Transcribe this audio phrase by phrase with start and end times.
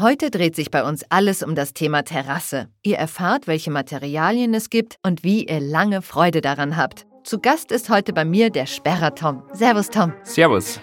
[0.00, 2.68] Heute dreht sich bei uns alles um das Thema Terrasse.
[2.84, 7.04] Ihr erfahrt, welche Materialien es gibt und wie ihr lange Freude daran habt.
[7.24, 9.42] Zu Gast ist heute bei mir der Sperrer Tom.
[9.52, 10.12] Servus Tom.
[10.22, 10.78] Servus.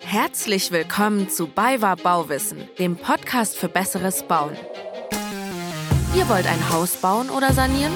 [0.00, 4.56] Herzlich willkommen zu BayWa Bauwissen, dem Podcast für besseres Bauen.
[6.16, 7.92] Ihr wollt ein Haus bauen oder sanieren?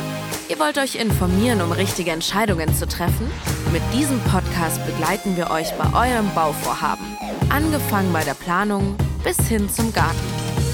[0.49, 3.29] Ihr wollt euch informieren, um richtige Entscheidungen zu treffen?
[3.73, 7.05] Mit diesem Podcast begleiten wir euch bei eurem Bauvorhaben.
[7.51, 8.97] Angefangen bei der Planung
[9.29, 10.17] bis hin zum Garten.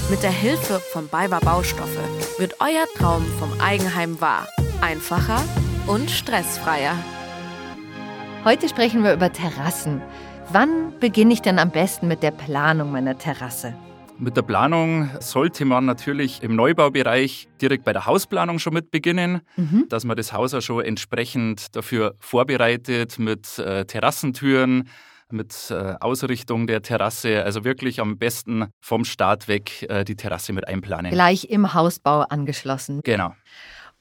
[0.09, 1.99] Mit der Hilfe von BayWa Baustoffe
[2.39, 4.47] wird euer Traum vom Eigenheim wahr.
[4.79, 5.43] Einfacher
[5.87, 6.95] und stressfreier.
[8.45, 10.01] Heute sprechen wir über Terrassen.
[10.53, 13.75] Wann beginne ich denn am besten mit der Planung meiner Terrasse?
[14.19, 19.41] Mit der Planung sollte man natürlich im Neubaubereich direkt bei der Hausplanung schon mit beginnen,
[19.57, 19.87] mhm.
[19.89, 24.87] dass man das Haus auch schon entsprechend dafür vorbereitet mit äh, Terrassentüren,
[25.31, 27.43] mit äh, Ausrichtung der Terrasse.
[27.43, 31.11] Also wirklich am besten vom Start weg äh, die Terrasse mit einplanen.
[31.11, 33.01] Gleich im Hausbau angeschlossen.
[33.03, 33.33] Genau.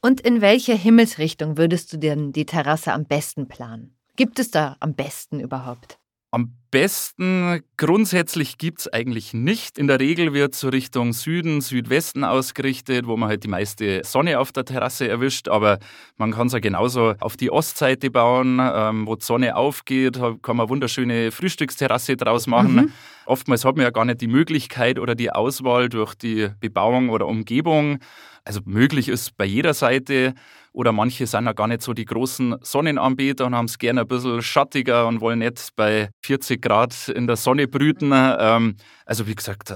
[0.00, 3.96] Und in welche Himmelsrichtung würdest du denn die Terrasse am besten planen?
[4.16, 5.98] Gibt es da am besten überhaupt?
[6.30, 9.78] Am besten grundsätzlich gibt es eigentlich nicht.
[9.78, 14.40] In der Regel wird so Richtung Süden, Südwesten ausgerichtet, wo man halt die meiste Sonne
[14.40, 15.46] auf der Terrasse erwischt.
[15.46, 15.78] Aber
[16.16, 20.18] man kann es ja genauso auf die Ostseite bauen, ähm, wo die Sonne aufgeht.
[20.42, 22.74] Kann man wunderschöne Frühstücksterrasse draus machen.
[22.74, 22.92] Mhm.
[23.26, 27.28] Oftmals hat man ja gar nicht die Möglichkeit oder die Auswahl durch die Bebauung oder
[27.28, 28.00] Umgebung.
[28.44, 30.34] Also möglich ist bei jeder Seite
[30.74, 34.08] oder manche sind ja gar nicht so die großen Sonnenanbeter und haben es gerne ein
[34.08, 38.10] bisschen schattiger und wollen nicht bei 40 Grad in der Sonne brüten.
[38.12, 39.74] Ähm, also wie gesagt,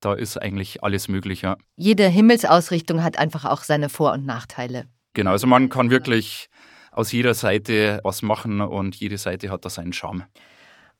[0.00, 1.42] da ist eigentlich alles möglich.
[1.42, 1.56] Ja.
[1.76, 4.86] Jede Himmelsausrichtung hat einfach auch seine Vor- und Nachteile.
[5.14, 6.48] Genau, also man kann wirklich
[6.92, 10.24] aus jeder Seite was machen und jede Seite hat da seinen Charme.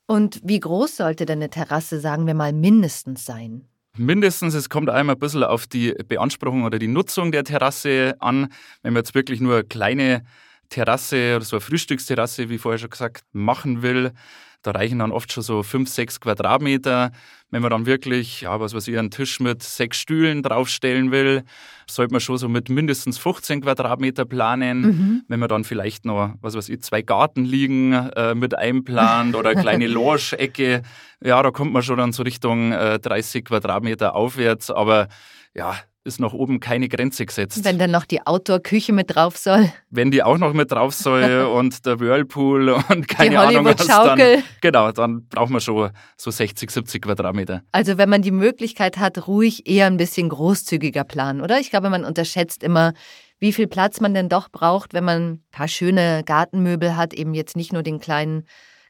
[0.07, 3.69] Und wie groß sollte denn eine Terrasse, sagen wir mal, mindestens sein?
[3.97, 8.49] Mindestens, es kommt einmal ein bisschen auf die Beanspruchung oder die Nutzung der Terrasse an.
[8.83, 10.25] Wenn man jetzt wirklich nur eine kleine
[10.69, 14.13] Terrasse oder so eine Frühstücksterrasse, wie vorher schon gesagt, machen will,
[14.63, 17.13] da reichen dann oft schon so fünf, sechs Quadratmeter.
[17.51, 21.45] Wenn man dann wirklich, ja, was weiß ich, einen Tisch mit sechs Stühlen draufstellen will,
[21.89, 24.81] sollte man schon so mit mindestens 15 Quadratmeter planen.
[24.81, 25.23] Mhm.
[25.29, 29.61] Wenn man dann vielleicht noch, was weiß ich, zwei Gartenliegen äh, mit einplant oder eine
[29.61, 30.83] kleine Loge-Ecke,
[31.23, 34.71] ja, da kommt man schon dann so Richtung äh, 30 Quadratmeter aufwärts.
[34.71, 35.09] Aber
[35.55, 35.77] ja,
[36.09, 37.65] ist nach oben keine Grenze gesetzt.
[37.65, 39.73] Wenn dann noch die Outdoor-Küche mit drauf soll.
[39.91, 43.87] Wenn die auch noch mit drauf soll und der Whirlpool und keine die Ahnung was,
[43.87, 47.63] dann, genau, dann braucht man schon so 60, 70 Quadratmeter.
[47.71, 51.61] Also wenn man die Möglichkeit hat, ruhig eher ein bisschen großzügiger planen, oder?
[51.61, 52.95] Ich glaube, man unterschätzt immer,
[53.39, 57.35] wie viel Platz man denn doch braucht, wenn man ein paar schöne Gartenmöbel hat, eben
[57.35, 58.45] jetzt nicht nur den kleinen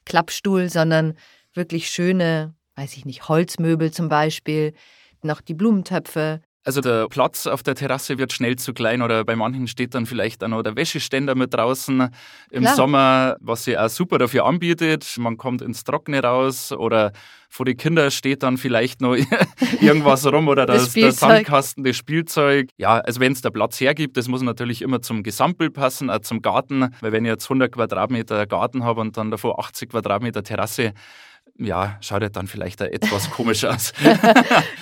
[0.07, 1.15] Klappstuhl, sondern
[1.53, 4.73] wirklich schöne, weiß ich nicht, Holzmöbel zum Beispiel,
[5.23, 9.37] noch die Blumentöpfe, also der Platz auf der Terrasse wird schnell zu klein oder bei
[9.37, 12.11] manchen steht dann vielleicht auch noch der Wäscheständer mit draußen
[12.51, 12.75] im Klar.
[12.77, 15.17] Sommer, was sich auch super dafür anbietet.
[15.19, 17.13] Man kommt ins Trockene raus oder
[17.49, 19.17] vor die Kinder steht dann vielleicht noch
[19.81, 22.69] irgendwas rum oder das, das der Sandkasten, das Spielzeug.
[22.77, 26.21] Ja, also wenn es der Platz hergibt, das muss natürlich immer zum Gesamtbild passen, auch
[26.21, 26.95] zum Garten.
[27.01, 30.93] Weil wenn ich jetzt 100 Quadratmeter Garten habe und dann davor 80 Quadratmeter Terrasse,
[31.59, 33.93] ja, schaut ja dann vielleicht etwas komisch aus.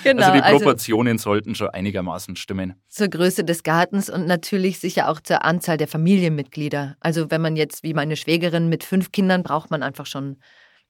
[0.03, 2.75] genau, also die also Proportionen also sollten schon einigermaßen stimmen.
[2.87, 6.95] Zur Größe des Gartens und natürlich sicher auch zur Anzahl der Familienmitglieder.
[6.99, 10.37] Also wenn man jetzt wie meine Schwägerin mit fünf Kindern braucht man einfach schon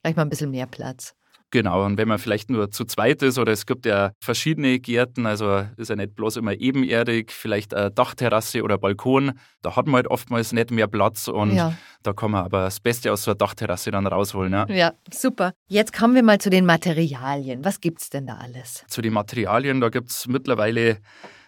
[0.03, 1.15] gleich mal ein bisschen mehr Platz.
[1.51, 5.25] Genau, und wenn man vielleicht nur zu zweit ist oder es gibt ja verschiedene Gärten,
[5.25, 9.31] also ist ja nicht bloß immer ebenerdig, vielleicht eine Dachterrasse oder Balkon,
[9.61, 11.73] da hat man halt oftmals nicht mehr Platz und ja.
[12.03, 14.51] da kann man aber das Beste aus so einer Dachterrasse dann rausholen.
[14.51, 14.65] Ja.
[14.67, 15.53] ja, super.
[15.67, 17.63] Jetzt kommen wir mal zu den Materialien.
[17.63, 18.83] Was gibt es denn da alles?
[18.87, 20.97] Zu den Materialien, da gibt es mittlerweile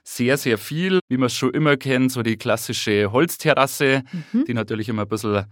[0.04, 4.46] sehr, sehr viel, wie man es schon immer kennt, so die klassische Holzterrasse, mhm.
[4.46, 5.46] die natürlich immer ein bisschen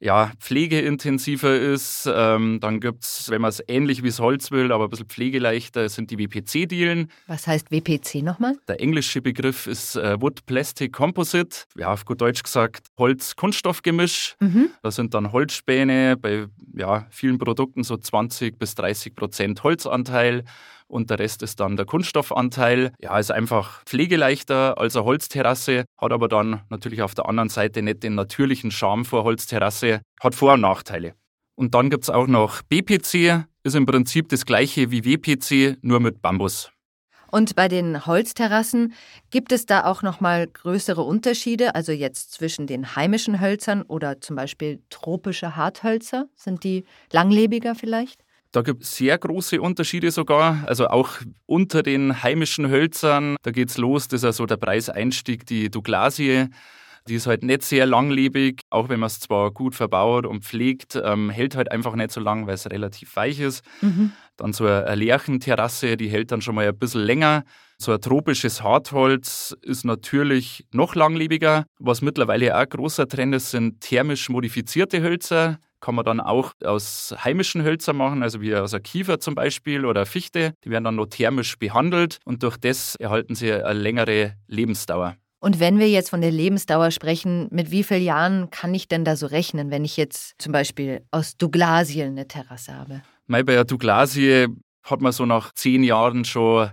[0.00, 2.08] ja, pflegeintensiver ist.
[2.12, 5.88] Ähm, dann gibt es, wenn man es ähnlich wie Holz will, aber ein bisschen pflegeleichter,
[5.88, 7.10] sind die WPC-Dielen.
[7.26, 8.56] Was heißt WPC nochmal?
[8.68, 11.64] Der englische Begriff ist äh, Wood Plastic Composite.
[11.76, 14.36] Ja, auf gut Deutsch gesagt Holz-Kunststoff-Gemisch.
[14.40, 14.70] Mhm.
[14.82, 16.46] Da sind dann Holzspäne, bei
[16.76, 20.44] ja, vielen Produkten so 20 bis 30 Prozent Holzanteil
[20.88, 22.92] und der Rest ist dann der Kunststoffanteil.
[22.98, 27.82] Ja, ist einfach pflegeleichter als eine Holzterrasse, hat aber dann natürlich auf der anderen Seite
[27.82, 31.14] nicht den natürlichen Charme vor Holzterrasse, hat Vor- und Nachteile.
[31.54, 36.00] Und dann gibt es auch noch BPC, ist im Prinzip das gleiche wie WPC, nur
[36.00, 36.70] mit Bambus.
[37.30, 38.94] Und bei den Holzterrassen
[39.30, 44.20] gibt es da auch noch mal größere Unterschiede, also jetzt zwischen den heimischen Hölzern oder
[44.20, 46.28] zum Beispiel tropische Harthölzer?
[46.34, 48.24] Sind die langlebiger vielleicht?
[48.52, 50.64] Da gibt es sehr große Unterschiede sogar.
[50.66, 51.10] Also auch
[51.46, 56.46] unter den heimischen Hölzern, da geht es los, das ist also der Preiseinstieg, die Douglasie.
[57.08, 61.00] Die ist halt nicht sehr langlebig, auch wenn man es zwar gut verbaut und pflegt,
[61.02, 63.64] ähm, hält halt einfach nicht so lang, weil es relativ weich ist.
[63.80, 64.12] Mhm.
[64.36, 67.44] Dann so eine Lärchenterrasse, die hält dann schon mal ein bisschen länger.
[67.78, 71.64] So ein tropisches Hartholz ist natürlich noch langlebiger.
[71.78, 75.58] Was mittlerweile auch ein großer Trend ist, sind thermisch modifizierte Hölzer.
[75.80, 79.84] Kann man dann auch aus heimischen Hölzern machen, also wie aus einer Kiefer zum Beispiel
[79.84, 80.52] oder Fichte.
[80.64, 85.16] Die werden dann noch thermisch behandelt und durch das erhalten sie eine längere Lebensdauer.
[85.40, 89.04] Und wenn wir jetzt von der Lebensdauer sprechen, mit wie vielen Jahren kann ich denn
[89.04, 93.02] da so rechnen, wenn ich jetzt zum Beispiel aus Douglasien eine Terrasse habe?
[93.28, 94.48] Bei der Douglasie
[94.82, 96.70] hat man so nach zehn Jahren schon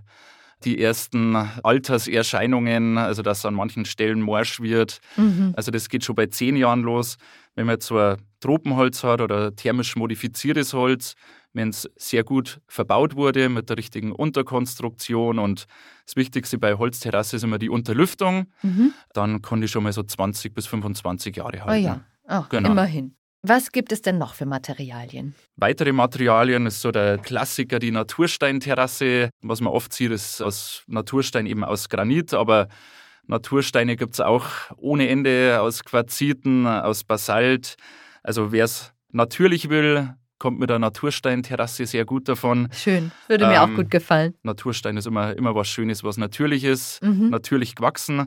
[0.64, 5.00] die ersten Alterserscheinungen, also dass an manchen Stellen morsch wird.
[5.16, 5.54] Mhm.
[5.56, 7.18] Also das geht schon bei zehn Jahren los.
[7.56, 11.16] Wenn man ein Tropenholz hat oder thermisch modifiziertes Holz,
[11.54, 15.66] wenn es sehr gut verbaut wurde mit der richtigen Unterkonstruktion und
[16.06, 18.94] das Wichtigste bei Holzterrasse ist immer die Unterlüftung, mhm.
[19.14, 21.86] dann kann die schon mal so 20 bis 25 Jahre halten.
[21.86, 22.72] Oh ja, Ach, genau.
[22.72, 23.16] immerhin.
[23.48, 25.36] Was gibt es denn noch für Materialien?
[25.56, 29.30] Weitere Materialien ist so der Klassiker, die Natursteinterrasse.
[29.44, 32.68] Was man oft sieht, ist aus Naturstein eben aus Granit, aber
[33.28, 34.46] Natursteine gibt es auch
[34.78, 37.76] ohne Ende aus Quarziten, aus Basalt.
[38.24, 42.68] Also wer es natürlich will, kommt mit der Natursteinterrasse sehr gut davon.
[42.72, 44.36] Schön, würde mir ähm, auch gut gefallen.
[44.44, 47.30] Naturstein ist immer, immer was Schönes, was natürlich ist, mhm.
[47.30, 48.26] natürlich gewachsen.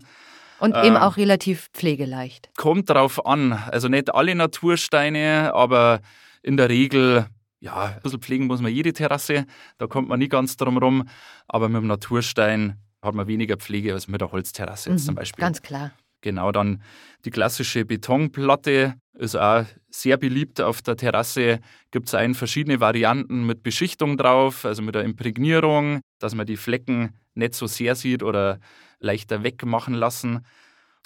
[0.59, 2.51] Und ähm, eben auch relativ pflegeleicht.
[2.57, 3.53] Kommt drauf an.
[3.53, 6.01] Also nicht alle Natursteine, aber
[6.43, 7.27] in der Regel,
[7.61, 9.47] ja, ein bisschen pflegen muss man jede Terrasse.
[9.79, 11.09] Da kommt man nie ganz drum rum.
[11.47, 12.77] Aber mit dem Naturstein
[13.09, 15.43] hat man weniger Pflege als mit der Holzterrasse jetzt mhm, zum Beispiel.
[15.43, 15.93] Ganz klar.
[16.21, 16.83] Genau, dann
[17.25, 21.61] die klassische Betonplatte ist auch sehr beliebt auf der Terrasse.
[21.91, 26.57] Gibt es ein verschiedene Varianten mit Beschichtung drauf, also mit der Imprägnierung, dass man die
[26.57, 28.59] Flecken nicht so sehr sieht oder
[28.99, 30.45] leichter wegmachen lassen.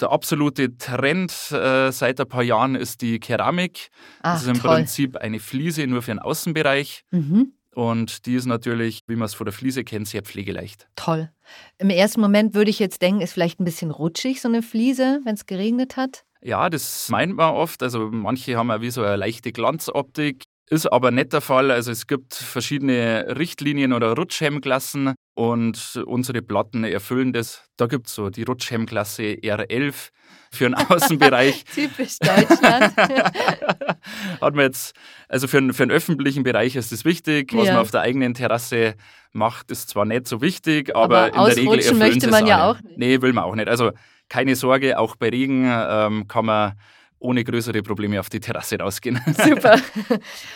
[0.01, 3.89] Der absolute Trend äh, seit ein paar Jahren ist die Keramik.
[4.23, 4.77] Ach, das ist im toll.
[4.77, 7.03] Prinzip eine Fliese nur für den Außenbereich.
[7.11, 7.53] Mhm.
[7.75, 10.87] Und die ist natürlich, wie man es von der Fliese kennt, sehr pflegeleicht.
[10.95, 11.31] Toll.
[11.77, 15.21] Im ersten Moment würde ich jetzt denken, ist vielleicht ein bisschen rutschig, so eine Fliese,
[15.23, 16.23] wenn es geregnet hat.
[16.41, 17.81] Ja, das meint man oft.
[17.81, 20.43] Also manche haben ja wie so eine leichte Glanzoptik.
[20.69, 21.71] Ist aber nicht der Fall.
[21.71, 27.65] Also es gibt verschiedene Richtlinien oder Rutschhemmklassen und unsere Platten erfüllen das.
[27.75, 30.09] Da gibt es so die Rutschhemmklasse R11
[30.51, 31.65] für den Außenbereich.
[31.65, 32.95] Typisch Deutschland.
[34.41, 34.95] Hat man jetzt,
[35.27, 37.53] also für, den, für den öffentlichen Bereich ist das wichtig.
[37.53, 37.73] Was ja.
[37.73, 38.95] man auf der eigenen Terrasse
[39.33, 42.69] macht, ist zwar nicht so wichtig, aber, aber in der Regel erfüllen möchte man ja
[42.69, 42.97] auch nicht.
[42.97, 43.67] Nee, will man auch nicht.
[43.67, 43.91] Also
[44.29, 46.73] keine Sorge, auch bei Regen ähm, kann man
[47.23, 49.19] ohne größere Probleme auf die Terrasse rausgehen.
[49.43, 49.79] Super.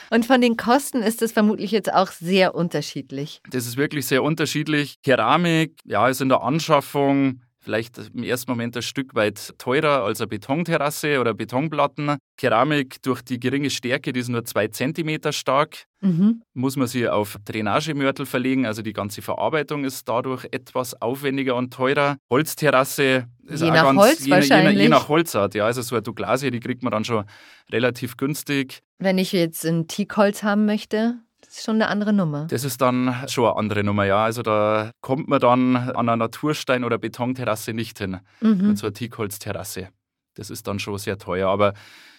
[0.10, 3.42] Und von den Kosten ist es vermutlich jetzt auch sehr unterschiedlich.
[3.50, 5.02] Das ist wirklich sehr unterschiedlich.
[5.02, 10.22] Keramik, ja, ist in der Anschaffung vielleicht im ersten Moment ein Stück weit teurer als
[10.22, 12.16] eine Betonterrasse oder Betonplatten.
[12.38, 16.44] Keramik durch die geringe Stärke, die ist nur zwei Zentimeter stark, mhm.
[16.54, 18.66] muss man sie auf Drainagemörtel verlegen.
[18.66, 22.16] Also die ganze Verarbeitung ist dadurch etwas aufwendiger und teurer.
[22.30, 24.78] Holzterrasse ist je auch nach ganz, Holz je, wahrscheinlich.
[24.78, 25.54] Je, je nach Holzart.
[25.54, 27.26] Ja, also so eine Douglasie, die kriegt man dann schon
[27.70, 28.80] relativ günstig.
[28.98, 31.20] Wenn ich jetzt ein Teakholz haben möchte,
[31.58, 32.46] ist schon eine andere Nummer.
[32.50, 34.24] Das ist dann schon eine andere Nummer, ja.
[34.24, 38.20] Also da kommt man dann an einer Naturstein- oder Betonterrasse nicht hin.
[38.42, 38.68] Mhm.
[38.68, 39.90] Mit so einer Teakholzterrasse.
[40.36, 41.50] Das ist dann schon sehr teuer.
[41.50, 41.74] Aber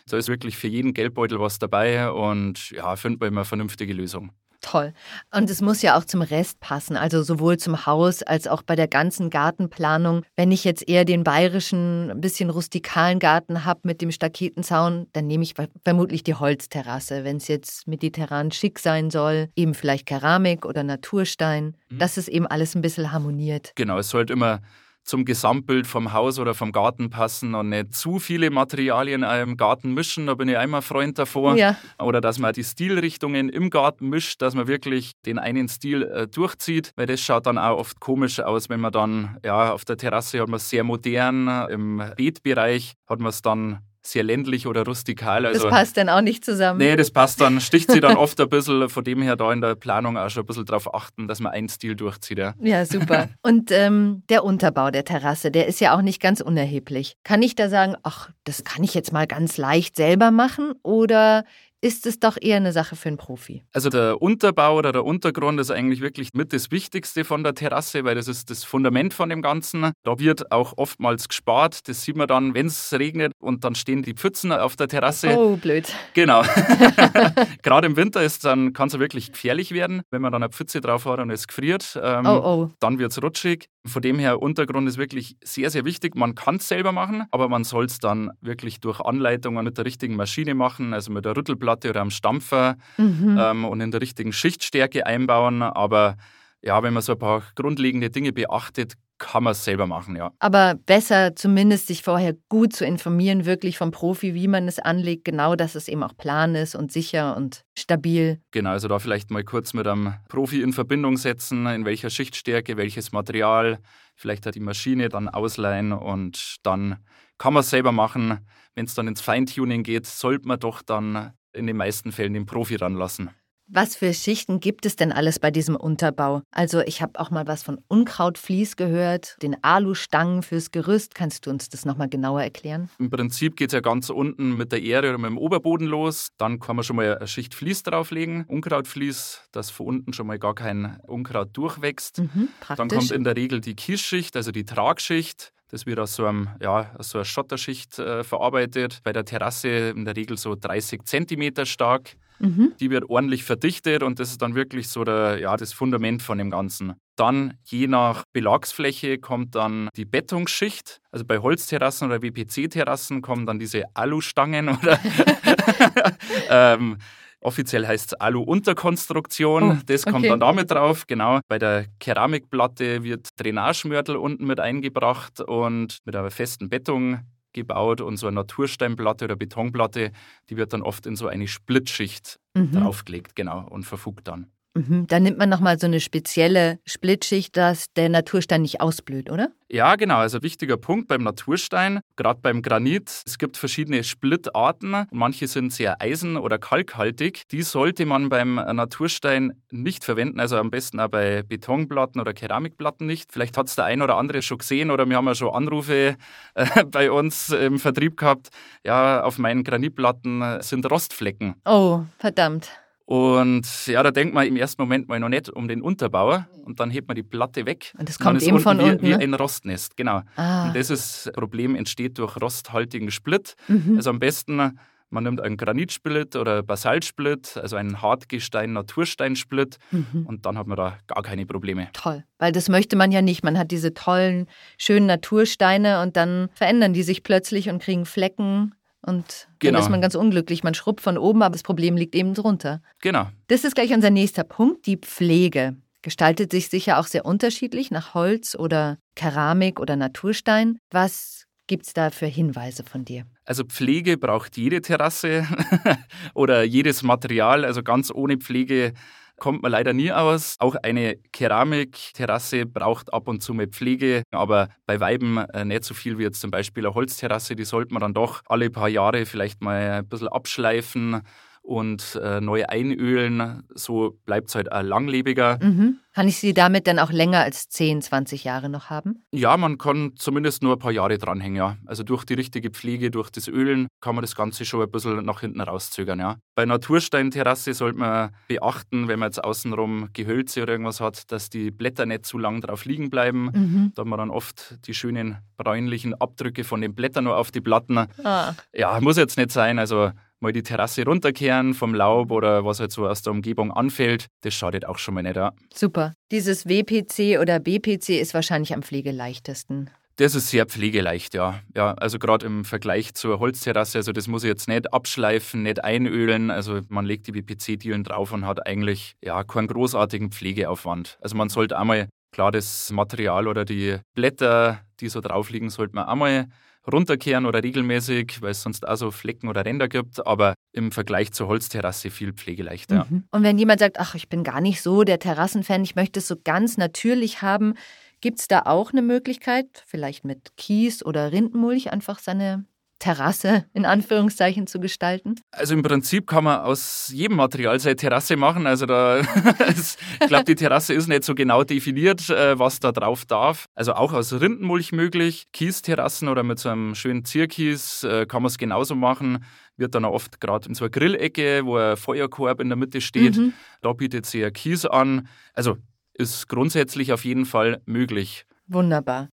[0.07, 3.93] da ist wirklich für jeden Geldbeutel was dabei und ja, findet man immer eine vernünftige
[3.93, 4.33] Lösung.
[4.61, 4.93] Toll.
[5.35, 8.75] Und es muss ja auch zum Rest passen, also sowohl zum Haus als auch bei
[8.75, 10.25] der ganzen Gartenplanung.
[10.35, 15.27] Wenn ich jetzt eher den bayerischen, ein bisschen rustikalen Garten habe mit dem Staketenzaun, dann
[15.29, 17.23] nehme ich vermutlich die Holzterrasse.
[17.23, 21.99] Wenn es jetzt mediterran schick sein soll, eben vielleicht Keramik oder Naturstein, mhm.
[21.99, 23.73] dass es eben alles ein bisschen harmoniert.
[23.77, 24.61] Genau, es sollte immer
[25.09, 29.95] zum Gesamtbild vom Haus oder vom Garten passen und nicht zu viele Materialien im Garten
[29.95, 30.27] mischen.
[30.27, 31.57] Da bin ich einmal Freund davor.
[31.57, 31.79] Ja.
[31.99, 36.29] Oder dass man die Stilrichtungen im Garten mischt, dass man wirklich den einen Stil äh,
[36.29, 39.97] durchzieht, weil das schaut dann auch oft komisch aus, wenn man dann, ja, auf der
[39.97, 43.79] Terrasse hat man es sehr modern, im Beetbereich hat man es dann
[44.11, 45.47] sehr ländlich oder rustikal.
[45.47, 46.79] Also, das passt dann auch nicht zusammen.
[46.79, 49.61] Nee, das passt dann, sticht sie dann oft ein bisschen, von dem her da in
[49.61, 52.39] der Planung auch schon ein bisschen darauf achten, dass man einen Stil durchzieht.
[52.39, 53.29] Ja, ja super.
[53.43, 57.17] Und ähm, der Unterbau der Terrasse, der ist ja auch nicht ganz unerheblich.
[57.25, 61.45] Kann ich da sagen, ach, das kann ich jetzt mal ganz leicht selber machen oder
[61.81, 63.65] ist es doch eher eine Sache für einen Profi?
[63.73, 68.05] Also der Unterbau oder der Untergrund ist eigentlich wirklich mit das Wichtigste von der Terrasse,
[68.05, 69.93] weil das ist das Fundament von dem Ganzen.
[70.03, 71.89] Da wird auch oftmals gespart.
[71.89, 75.37] Das sieht man dann, wenn es regnet und dann stehen die Pfützen auf der Terrasse.
[75.39, 75.93] Oh, blöd.
[76.15, 76.43] Genau.
[77.63, 80.81] Gerade im Winter ist dann kann es wirklich gefährlich werden, wenn man dann eine Pfütze
[80.81, 81.99] drauf hat und es gefriert.
[82.03, 82.71] Ähm, oh, oh.
[82.81, 83.69] Dann wird es rutschig.
[83.87, 86.15] Von dem her, Untergrund ist wirklich sehr, sehr wichtig.
[86.15, 89.85] Man kann es selber machen, aber man soll es dann wirklich durch Anleitungen mit der
[89.85, 93.39] richtigen Maschine machen, also mit der Rüttelplatte oder am Stampfer mhm.
[93.41, 95.63] ähm, und in der richtigen Schichtstärke einbauen.
[95.63, 96.17] Aber
[96.61, 100.33] ja, wenn man so ein paar grundlegende Dinge beachtet, kann man es selber machen, ja.
[100.39, 105.25] Aber besser zumindest sich vorher gut zu informieren, wirklich vom Profi, wie man es anlegt,
[105.25, 108.41] genau, dass es eben auch plan ist und sicher und stabil.
[108.53, 112.77] Genau, also da vielleicht mal kurz mit einem Profi in Verbindung setzen, in welcher Schichtstärke,
[112.77, 113.79] welches Material,
[114.15, 116.99] vielleicht hat die Maschine dann ausleihen und dann
[117.39, 118.47] kann man es selber machen.
[118.75, 122.47] Wenn es dann ins Feintuning geht, sollte man doch dann in den meisten Fällen den
[122.47, 123.31] Profi ranlassen.
[123.71, 126.41] Was für Schichten gibt es denn alles bei diesem Unterbau?
[126.51, 131.15] Also ich habe auch mal was von Unkrautvlies gehört, den Alustangen fürs Gerüst.
[131.15, 132.89] Kannst du uns das nochmal genauer erklären?
[132.99, 136.29] Im Prinzip geht es ja ganz unten mit der Erde oder mit dem Oberboden los.
[136.39, 140.39] Dann kann man schon mal eine Schicht Vlies drauflegen, Unkrautvlies, dass von unten schon mal
[140.39, 142.21] gar kein Unkraut durchwächst.
[142.21, 145.53] Mhm, Dann kommt in der Regel die Kiesschicht, also die Tragschicht.
[145.69, 149.01] Das wird aus so, einem, ja, aus so einer Schotterschicht äh, verarbeitet.
[149.05, 152.17] Bei der Terrasse in der Regel so 30 Zentimeter stark.
[152.39, 152.73] Mhm.
[152.81, 156.39] Die wird ordentlich verdichtet und das ist dann wirklich so der, ja, das Fundament von
[156.39, 156.95] dem Ganzen.
[157.17, 161.01] Dann je nach Belagsfläche kommt dann die Bettungsschicht.
[161.11, 164.99] Also bei Holzterrassen oder WPC-Terrassen kommen dann diese Alustangen oder
[166.49, 166.99] ähm,
[167.41, 169.63] Offiziell heißt es Alu-Unterkonstruktion.
[169.63, 170.29] Oh, das kommt okay.
[170.29, 171.07] dann damit drauf.
[171.07, 171.41] Genau.
[171.49, 177.21] Bei der Keramikplatte wird Drainagemörtel unten mit eingebracht und mit einer festen Bettung
[177.53, 180.13] gebaut und so eine Natursteinplatte oder Betonplatte,
[180.51, 182.73] die wird dann oft in so eine Splitschicht mhm.
[182.73, 184.49] draufgelegt, genau, und verfugt dann.
[184.75, 185.07] Mhm.
[185.07, 189.49] Dann nimmt man nochmal so eine spezielle Splitschicht, dass der Naturstein nicht ausblüht, oder?
[189.71, 190.17] Ja, genau.
[190.17, 193.23] Also wichtiger Punkt beim Naturstein, gerade beim Granit.
[193.27, 195.07] Es gibt verschiedene Splittarten.
[195.11, 197.43] Manche sind sehr eisen- oder kalkhaltig.
[197.51, 200.41] Die sollte man beim Naturstein nicht verwenden.
[200.41, 203.31] Also am besten auch bei Betonplatten oder Keramikplatten nicht.
[203.33, 206.17] Vielleicht hat es der ein oder andere schon gesehen oder wir haben ja schon Anrufe
[206.55, 208.49] äh, bei uns im Vertrieb gehabt.
[208.85, 211.57] Ja, auf meinen Granitplatten sind Rostflecken.
[211.67, 212.71] Oh, verdammt.
[213.09, 216.79] Und ja, da denkt man im ersten Moment mal noch nicht um den Unterbauer und
[216.79, 217.95] dann hebt man die Platte weg.
[217.99, 219.03] Und das kommt eben von wie, unten.
[219.03, 219.19] Wie ne?
[219.19, 220.21] ein Rostnest, genau.
[220.37, 220.67] Ah.
[220.67, 223.55] Und das ist, Problem entsteht durch rosthaltigen Split.
[223.67, 223.95] Mhm.
[223.97, 230.27] Also am besten, man nimmt einen Granitsplit oder Basaltsplit, also einen Hartgestein-Natursteinsplit mhm.
[230.27, 231.89] und dann hat man da gar keine Probleme.
[231.95, 233.43] Toll, weil das möchte man ja nicht.
[233.43, 238.75] Man hat diese tollen, schönen Natursteine und dann verändern die sich plötzlich und kriegen Flecken
[239.07, 239.75] und genau.
[239.75, 240.65] dann ist man ganz unglücklich.
[240.65, 242.83] Man schrubbt von oben, aber das Problem liegt eben drunter.
[243.01, 243.29] Genau.
[243.47, 245.77] Das ist gleich unser nächster Punkt, die Pflege.
[246.03, 250.79] Gestaltet sich sicher auch sehr unterschiedlich nach Holz oder Keramik oder Naturstein.
[250.91, 253.25] Was gibt es da für Hinweise von dir?
[253.45, 255.47] Also Pflege braucht jede Terrasse
[256.35, 257.65] oder jedes Material.
[257.65, 258.95] Also ganz ohne Pflege
[259.39, 260.57] kommt man leider nie aus.
[260.59, 265.95] Auch eine Keramikterrasse braucht ab und zu mal Pflege, aber bei Weiben äh, nicht so
[265.95, 267.57] viel wie jetzt zum Beispiel eine Holzterrasse.
[267.57, 271.23] Die sollte man dann doch alle paar Jahre vielleicht mal ein bisschen abschleifen
[271.69, 273.63] und äh, neu einölen.
[273.75, 275.59] So bleibt es halt auch langlebiger.
[275.63, 275.99] Mhm.
[276.15, 279.23] Kann ich sie damit dann auch länger als 10, 20 Jahre noch haben?
[279.33, 281.77] Ja, man kann zumindest nur ein paar Jahre dranhängen, ja.
[281.85, 285.25] Also durch die richtige Pflege, durch das Ölen kann man das Ganze schon ein bisschen
[285.25, 286.39] nach hinten rauszögern, ja.
[286.55, 291.71] Bei Natursteinterrasse sollte man beachten, wenn man jetzt außenrum Gehölze oder irgendwas hat, dass die
[291.71, 293.51] Blätter nicht zu lang drauf liegen bleiben.
[293.53, 293.93] Mhm.
[293.95, 297.61] Da hat man dann oft die schönen bräunlichen Abdrücke von den Blättern nur auf die
[297.61, 298.07] Platten.
[298.25, 298.55] Ah.
[298.73, 299.79] Ja, muss jetzt nicht sein.
[299.79, 300.11] Also
[300.41, 304.55] mal die Terrasse runterkehren vom Laub oder was halt so aus der Umgebung anfällt, das
[304.55, 305.37] schadet auch schon mal nicht.
[305.37, 305.53] Ja.
[305.75, 306.15] Super.
[306.31, 309.91] Dieses WPC oder BPC ist wahrscheinlich am pflegeleichtesten.
[310.19, 311.61] Das ist sehr pflegeleicht, ja.
[311.77, 315.85] ja also gerade im Vergleich zur Holzterrasse, also das muss ich jetzt nicht abschleifen, nicht
[315.85, 316.51] einölen.
[316.51, 321.19] Also man legt die BPC-Dielen drauf und hat eigentlich ja keinen großartigen Pflegeaufwand.
[321.21, 325.95] Also man sollte einmal, klar, das Material oder die Blätter, die so drauf liegen, sollte
[325.95, 326.49] man einmal
[326.91, 331.33] runterkehren oder regelmäßig, weil es sonst auch so Flecken oder Ränder gibt, aber im Vergleich
[331.33, 333.07] zur Holzterrasse viel pflegeleichter.
[333.09, 333.25] Mhm.
[333.31, 336.29] Und wenn jemand sagt, ach, ich bin gar nicht so der Terrassenfan, ich möchte es
[336.29, 337.75] so ganz natürlich haben,
[338.21, 342.65] gibt es da auch eine Möglichkeit, vielleicht mit Kies oder Rindenmulch einfach seine
[342.99, 345.37] Terrasse in Anführungszeichen zu gestalten?
[345.53, 348.67] Also im Prinzip kann man aus jedem Material seine Terrasse machen.
[348.67, 349.21] Also da,
[350.21, 353.67] ich glaube, die Terrasse ist nicht so genau definiert, äh, was da drauf darf.
[353.75, 355.47] Also auch aus Rindenmulch möglich.
[355.53, 359.45] Kiesteраssen oder mit so einem schönen Zierkies äh, kann man es genauso machen.
[359.77, 363.37] Wird dann oft gerade in so einer Grillecke, wo ein Feuerkorb in der Mitte steht,
[363.37, 363.53] mhm.
[363.81, 365.29] da bietet sich ein Kies an.
[365.55, 365.77] Also
[366.15, 368.45] ist grundsätzlich auf jeden Fall möglich.
[368.67, 369.29] Wunderbar.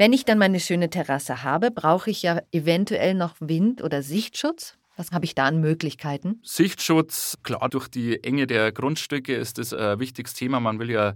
[0.00, 4.78] Wenn ich dann meine schöne Terrasse habe, brauche ich ja eventuell noch Wind- oder Sichtschutz.
[4.96, 6.40] Was habe ich da an Möglichkeiten?
[6.44, 10.60] Sichtschutz, klar, durch die Enge der Grundstücke ist das ein wichtiges Thema.
[10.60, 11.14] Man will ja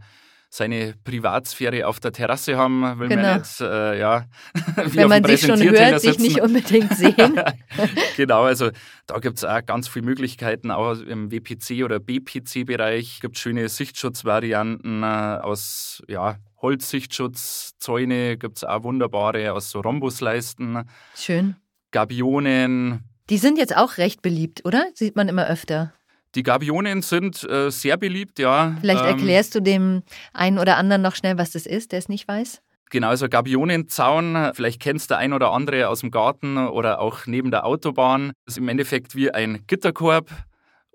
[0.55, 3.23] seine Privatsphäre auf der Terrasse haben, will genau.
[3.23, 4.27] man nicht, äh, ja,
[4.77, 7.41] Wenn man sich schon hört, sich nicht unbedingt sehen.
[8.19, 8.71] genau, also
[9.07, 13.67] da gibt es auch ganz viele Möglichkeiten, auch im WPC- oder BPC-Bereich gibt es schöne
[13.71, 20.87] Sichtschutzvarianten äh, aus, ja, Holzsichtschutzzäune gibt es auch wunderbare aus so Rhombusleisten.
[21.17, 21.57] Schön.
[21.93, 23.05] Gabionen.
[23.31, 24.85] Die sind jetzt auch recht beliebt, oder?
[24.93, 25.95] Sieht man immer öfter.
[26.35, 28.77] Die Gabionen sind äh, sehr beliebt, ja.
[28.81, 32.09] Vielleicht ähm, erklärst du dem einen oder anderen noch schnell, was das ist, der es
[32.09, 32.63] nicht weiß.
[32.91, 37.51] Genau, also Gabionenzaun, vielleicht kennst du ein oder andere aus dem Garten oder auch neben
[37.51, 38.33] der Autobahn.
[38.45, 40.31] Das ist im Endeffekt wie ein Gitterkorb,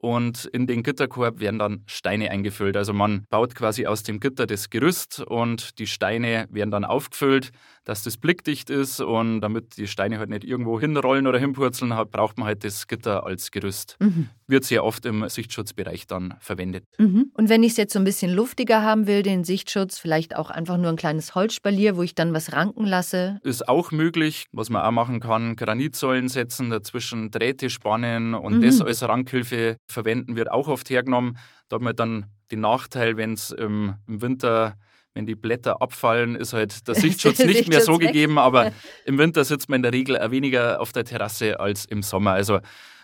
[0.08, 2.78] und in den Gitterkorb werden dann Steine eingefüllt.
[2.78, 7.52] Also man baut quasi aus dem Gitter das Gerüst und die Steine werden dann aufgefüllt,
[7.84, 12.38] dass das blickdicht ist und damit die Steine halt nicht irgendwo hinrollen oder hinpurzeln, braucht
[12.38, 13.98] man halt das Gitter als Gerüst.
[14.00, 14.30] Mhm.
[14.48, 16.86] Wird sehr oft im Sichtschutzbereich dann verwendet.
[16.98, 17.32] Mhm.
[17.34, 20.50] Und wenn ich es jetzt so ein bisschen luftiger haben will, den Sichtschutz, vielleicht auch
[20.50, 23.40] einfach nur ein kleines Holzspalier, wo ich dann was ranken lasse?
[23.44, 24.46] Ist auch möglich.
[24.54, 28.62] Was man auch machen kann, Granitsäulen setzen, dazwischen Drähte spannen und mhm.
[28.62, 31.38] das als Rankhilfe verwenden, wird auch oft hergenommen.
[31.70, 34.78] Da hat man dann den Nachteil, wenn es im, im Winter
[35.16, 38.72] wenn die Blätter abfallen, ist halt der Sichtschutz nicht mehr so gegeben, aber
[39.06, 42.34] im Winter sitzt man in der Regel weniger auf der Terrasse als im Sommer.
[42.34, 42.60] Also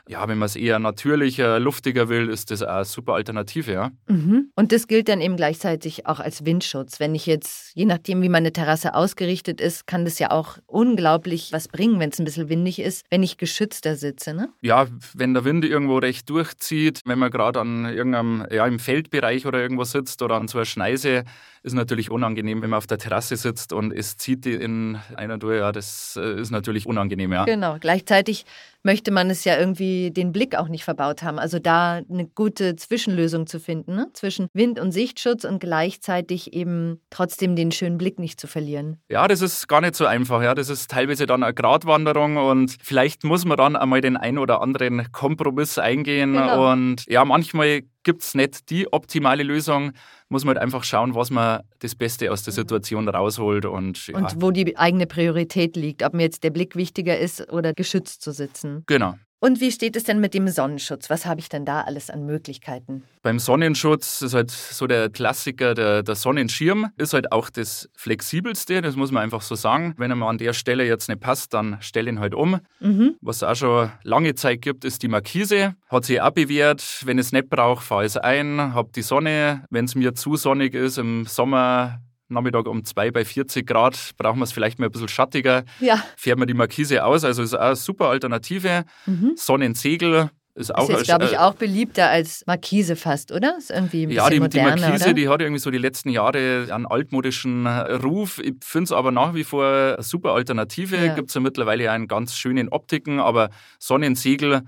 [0.08, 3.92] ja, wenn man es eher natürlicher, luftiger will, ist das eine super Alternative, ja.
[4.08, 4.52] Mhm.
[4.56, 7.00] Und das gilt dann eben gleichzeitig auch als Windschutz.
[7.00, 11.54] Wenn ich jetzt, je nachdem, wie meine Terrasse ausgerichtet ist, kann das ja auch unglaublich
[11.54, 14.50] was bringen, wenn es ein bisschen windig ist, wenn ich geschützter sitze, ne?
[14.62, 19.46] Ja, wenn der Wind irgendwo recht durchzieht, wenn man gerade an irgendeinem, ja, im Feldbereich
[19.46, 21.24] oder irgendwo sitzt oder an so einer Schneise,
[21.64, 25.60] ist natürlich unangenehm, wenn man auf der Terrasse sitzt und es zieht in einer durch.
[25.60, 27.46] Ja, das äh, ist natürlich unangenehm, ja.
[27.46, 27.78] Genau.
[27.80, 28.46] Gleichzeitig
[28.84, 31.40] möchte man es ja irgendwie den Blick auch nicht verbaut haben.
[31.40, 34.08] Also da eine gute Zwischenlösung zu finden, ne?
[34.14, 38.98] zwischen Wind- und Sichtschutz und gleichzeitig eben trotzdem den schönen Blick nicht zu verlieren.
[39.10, 40.44] Ja, das ist gar nicht so einfach.
[40.44, 44.38] Ja, das ist teilweise dann eine Gratwanderung und vielleicht muss man dann einmal den ein
[44.38, 46.34] oder anderen Kompromiss eingehen.
[46.34, 46.72] Genau.
[46.72, 49.94] Und ja, manchmal gibt es nicht die optimale Lösung.
[50.30, 53.66] Muss man halt einfach schauen, was man das Beste aus der Situation rausholt.
[53.66, 54.18] Und, ja.
[54.18, 58.22] und wo die eigene Priorität liegt, ob mir jetzt der Blick wichtiger ist oder geschützt
[58.22, 58.84] zu sitzen.
[58.88, 59.16] Genau.
[59.44, 61.10] Und wie steht es denn mit dem Sonnenschutz?
[61.10, 63.04] Was habe ich denn da alles an Möglichkeiten?
[63.24, 68.82] Beim Sonnenschutz ist halt so der Klassiker, der, der, Sonnenschirm ist halt auch das flexibelste,
[68.82, 69.96] das muss man einfach so sagen.
[69.98, 72.62] Wenn er an der Stelle jetzt nicht passt, dann stell ihn halt um.
[72.80, 73.18] Mhm.
[73.20, 75.76] Was es auch schon lange Zeit gibt, ist die Markise.
[75.90, 77.02] Hat sich auch bewährt.
[77.04, 79.66] Wenn ich es nicht brauche, fahre ich es ein, habe die Sonne.
[79.70, 82.00] Wenn es mir zu sonnig ist im Sommer,
[82.34, 85.64] Nachmittag um zwei bei 40 Grad brauchen wir es vielleicht mal ein bisschen schattiger.
[85.80, 86.04] Ja.
[86.18, 88.86] Fährt man die Markise aus, also ist auch eine super Alternative.
[89.06, 89.34] Mhm.
[89.36, 90.90] Sonnensegel ist auch.
[90.90, 93.58] Ist jetzt, glaube ich, auch beliebter als Markise fast, oder?
[93.58, 95.14] Ist irgendwie ein ja, die, moderner, die Markise, oder?
[95.14, 98.40] die hat irgendwie so die letzten Jahre einen altmodischen Ruf.
[98.40, 100.98] Ich finde es aber nach wie vor eine super Alternative.
[100.98, 101.16] Ja.
[101.16, 104.64] Gibt es ja mittlerweile einen ganz schönen Optiken, aber Sonnensegel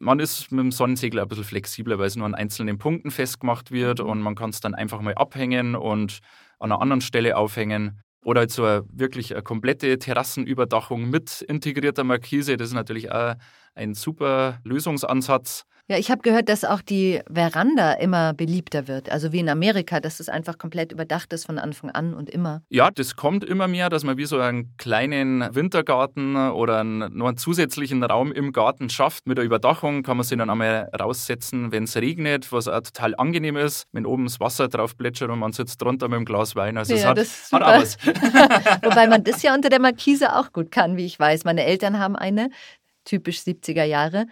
[0.00, 3.70] man ist mit dem Sonnensegel ein bisschen flexibler, weil es nur an einzelnen Punkten festgemacht
[3.70, 4.10] wird mhm.
[4.10, 6.20] und man kann es dann einfach mal abhängen und
[6.58, 8.00] an einer anderen Stelle aufhängen.
[8.24, 12.56] Oder halt so eine, wirklich eine komplette Terrassenüberdachung mit integrierter Markise.
[12.56, 13.34] Das ist natürlich auch
[13.74, 15.64] ein super Lösungsansatz.
[15.90, 19.10] Ja, ich habe gehört, dass auch die Veranda immer beliebter wird.
[19.10, 22.60] Also wie in Amerika, dass es einfach komplett überdacht ist von Anfang an und immer.
[22.68, 27.28] Ja, das kommt immer mehr, dass man wie so einen kleinen Wintergarten oder einen, noch
[27.28, 29.26] einen zusätzlichen Raum im Garten schafft.
[29.26, 33.14] Mit der Überdachung kann man sich dann einmal raussetzen, wenn es regnet, was auch total
[33.16, 36.54] angenehm ist, wenn oben das Wasser drauf plätschert und man sitzt drunter mit einem Glas
[36.54, 36.76] Wein.
[36.76, 37.96] Also ja, es hat, das hat auch was.
[38.82, 41.44] Wobei man das ja unter der Markise auch gut kann, wie ich weiß.
[41.44, 42.50] Meine Eltern haben eine,
[43.04, 44.26] typisch 70er Jahre.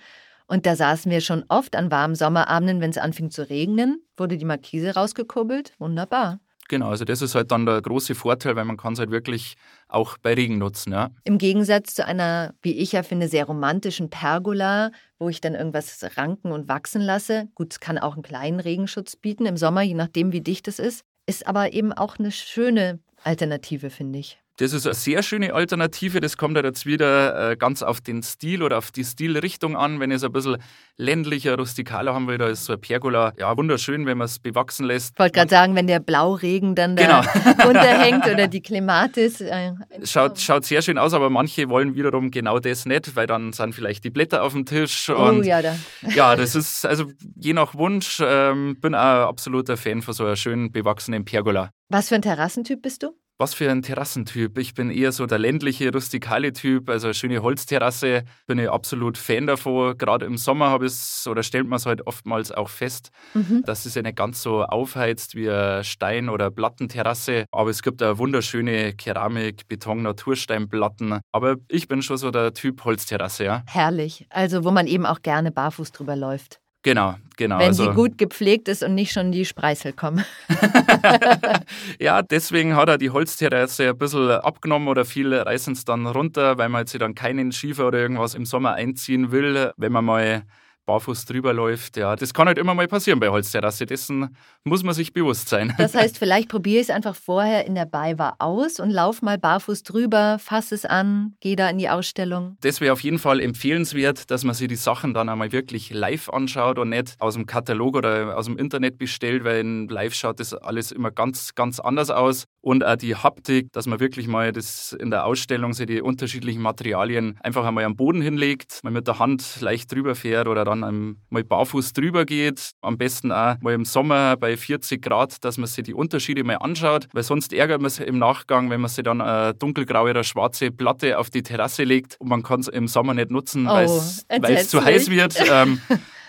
[0.47, 4.37] Und da saßen wir schon oft an warmen Sommerabenden, wenn es anfing zu regnen, wurde
[4.37, 5.73] die Markise rausgekurbelt.
[5.79, 6.41] Wunderbar.
[6.69, 9.57] Genau, also das ist halt dann der große Vorteil, weil man kann es halt wirklich
[9.89, 10.93] auch bei Regen nutzen.
[10.93, 11.11] Ja.
[11.25, 16.05] Im Gegensatz zu einer, wie ich ja finde, sehr romantischen Pergola, wo ich dann irgendwas
[16.17, 17.49] ranken und wachsen lasse.
[17.55, 20.79] Gut, es kann auch einen kleinen Regenschutz bieten im Sommer, je nachdem, wie dicht es
[20.79, 21.05] ist.
[21.27, 24.39] Ist aber eben auch eine schöne Alternative, finde ich.
[24.59, 26.21] Das ist eine sehr schöne Alternative.
[26.21, 30.01] Das kommt jetzt wieder äh, ganz auf den Stil oder auf die Stilrichtung an.
[30.01, 30.57] Wenn ich es ein bisschen
[30.97, 34.87] ländlicher, rustikaler haben will, da ist so ein Pergola ja wunderschön, wenn man es bewachsen
[34.87, 35.13] lässt.
[35.15, 37.21] Ich wollte gerade sagen, wenn der Blauregen dann genau.
[37.59, 39.43] da runterhängt oder die Klematis.
[39.43, 39.73] Äh,
[40.05, 43.75] schaut, schaut sehr schön aus, aber manche wollen wiederum genau das nicht, weil dann sind
[43.75, 45.11] vielleicht die Blätter auf dem Tisch.
[45.11, 45.77] oh ja, da.
[46.15, 48.23] Ja, das ist also je nach Wunsch.
[48.25, 51.71] Ähm, bin auch absoluter Fan von so einer schönen bewachsenen Pergola.
[51.91, 53.15] Was für ein Terrassentyp bist du?
[53.39, 54.57] Was für ein Terrassentyp.
[54.57, 56.89] Ich bin eher so der ländliche, rustikale Typ.
[56.89, 59.99] Also eine schöne Holzterrasse bin ich absolut Fan davon.
[59.99, 63.63] Gerade im Sommer habe ich es oder stellt man es halt oftmals auch fest, mhm.
[63.67, 67.45] dass es ja nicht ganz so aufheizt wie eine Stein- oder Plattenterrasse.
[67.53, 71.21] Aber es gibt da wunderschöne Keramik, Beton, Natursteinplatten.
[71.31, 73.65] Aber ich bin schon so der Typ Holzterrasse, ja.
[73.67, 74.27] Herrlich.
[74.31, 76.61] Also wo man eben auch gerne barfuß drüber läuft.
[76.87, 77.59] Genau, genau.
[77.59, 80.25] Wenn also, sie gut gepflegt ist und nicht schon die Spreißel kommen.
[81.99, 86.59] ja, deswegen hat er die Holzterrasse ein bisschen abgenommen oder viele reißen es dann runter,
[86.59, 90.43] weil man jetzt dann keinen Schiefer oder irgendwas im Sommer einziehen will, wenn man mal
[90.87, 91.97] barfuß drüber läuft.
[91.97, 93.87] Ja, das kann halt immer mal passieren bei Holzterrasse.
[93.87, 95.75] Dessen muss man sich bewusst sein.
[95.79, 99.39] Das heißt, vielleicht probiere ich es einfach vorher in der Baiwa aus und lauf mal
[99.39, 102.57] barfuß drüber, fass es an, gehe da in die Ausstellung.
[102.61, 106.31] Das wäre auf jeden Fall empfehlenswert, dass man sich die Sachen dann einmal wirklich live
[106.31, 110.41] anschaut und nicht aus dem Katalog oder aus dem Internet bestellt, weil in live schaut
[110.41, 112.47] das alles immer ganz, ganz anders aus.
[112.67, 116.61] Und auch die Haptik, dass man wirklich mal das in der Ausstellung sich die unterschiedlichen
[116.61, 120.81] Materialien einfach einmal am Boden hinlegt, mal mit der Hand leicht drüber fährt oder dann
[120.81, 122.73] dann mal barfuß drüber geht.
[122.81, 126.57] Am besten auch mal im Sommer bei 40 Grad, dass man sich die Unterschiede mal
[126.57, 130.25] anschaut, weil sonst ärgert man sich im Nachgang, wenn man sich dann eine dunkelgraue oder
[130.25, 133.75] schwarze Platte auf die Terrasse legt und man kann es im Sommer nicht nutzen, oh,
[133.75, 135.37] weil es zu heiß wird.
[135.49, 135.81] Ähm,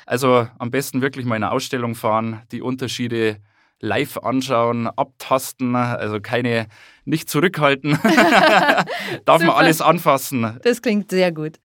[0.06, 3.38] also am besten wirklich mal in eine Ausstellung fahren, die Unterschiede
[3.80, 6.68] live anschauen, abtasten, also keine,
[7.06, 8.00] nicht zurückhalten.
[9.26, 10.60] Darf man alles anfassen.
[10.64, 11.58] Das klingt sehr gut.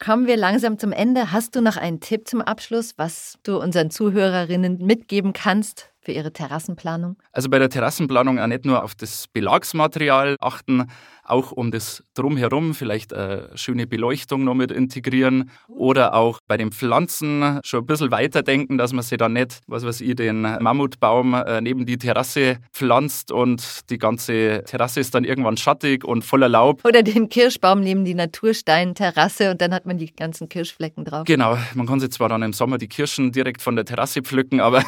[0.00, 1.32] Kommen wir langsam zum Ende.
[1.32, 6.32] Hast du noch einen Tipp zum Abschluss, was du unseren Zuhörerinnen mitgeben kannst für ihre
[6.32, 7.16] Terrassenplanung?
[7.32, 10.86] Also bei der Terrassenplanung auch nicht nur auf das Belagsmaterial achten,
[11.28, 16.72] auch um das drumherum vielleicht eine schöne Beleuchtung noch mit integrieren oder auch bei den
[16.72, 21.34] Pflanzen schon ein bisschen weiterdenken, dass man sie dann nicht, was weiß ich, den Mammutbaum
[21.34, 26.48] äh, neben die Terrasse pflanzt und die ganze Terrasse ist dann irgendwann schattig und voller
[26.48, 26.84] Laub.
[26.84, 31.24] Oder den Kirschbaum neben die Natursteinterrasse und dann hat man die ganzen Kirschflecken drauf.
[31.24, 34.60] Genau, man kann sich zwar dann im Sommer die Kirschen direkt von der Terrasse pflücken,
[34.60, 34.82] aber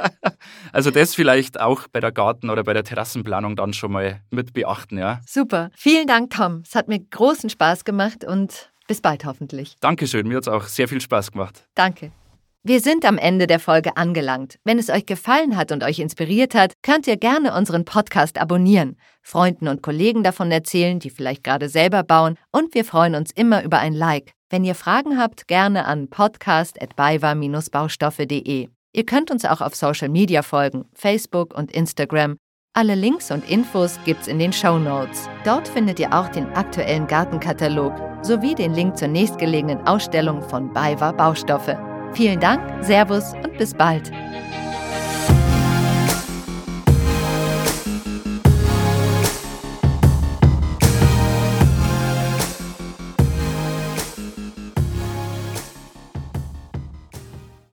[0.72, 4.52] also das vielleicht auch bei der Garten- oder bei der Terrassenplanung dann schon mal mit
[4.52, 5.20] beachten, ja.
[5.64, 5.70] Super.
[5.76, 6.62] Vielen Dank, Tom.
[6.66, 9.76] Es hat mir großen Spaß gemacht und bis bald hoffentlich.
[9.80, 10.26] Dankeschön.
[10.26, 11.66] Mir hat es auch sehr viel Spaß gemacht.
[11.74, 12.12] Danke.
[12.62, 14.58] Wir sind am Ende der Folge angelangt.
[14.64, 18.98] Wenn es euch gefallen hat und euch inspiriert hat, könnt ihr gerne unseren Podcast abonnieren,
[19.22, 23.64] Freunden und Kollegen davon erzählen, die vielleicht gerade selber bauen und wir freuen uns immer
[23.64, 24.32] über ein Like.
[24.50, 28.68] Wenn ihr Fragen habt, gerne an podcast@baiwa-baustoffe.de.
[28.92, 32.36] Ihr könnt uns auch auf Social Media folgen, Facebook und Instagram
[32.72, 35.28] alle Links und Infos gibt's in den Show Notes.
[35.44, 41.12] Dort findet ihr auch den aktuellen Gartenkatalog sowie den Link zur nächstgelegenen Ausstellung von BayWa
[41.12, 41.76] Baustoffe.
[42.12, 44.12] Vielen Dank, Servus und bis bald.